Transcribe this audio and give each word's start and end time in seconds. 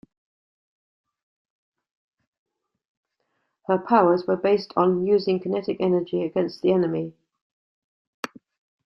Her 3.67 3.77
powers 3.77 4.25
were 4.27 4.35
based 4.35 4.73
on 4.75 5.05
using 5.05 5.39
kinetic 5.39 5.77
energy 5.79 6.23
against 6.23 6.63
the 6.63 6.71
enemy. 6.73 7.13